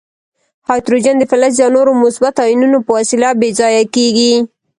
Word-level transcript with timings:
هایدروجن 0.67 1.15
د 1.19 1.23
فلز 1.31 1.55
یا 1.61 1.67
نورو 1.77 1.91
مثبتو 2.03 2.39
آیونونو 2.45 2.77
په 2.85 2.91
وسیله 2.97 3.27
بې 3.39 3.49
ځایه 3.59 3.83
کیږي. 3.95 4.33